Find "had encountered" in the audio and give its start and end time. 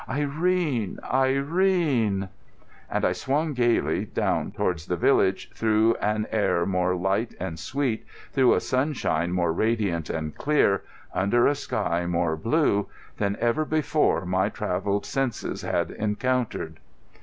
15.61-16.79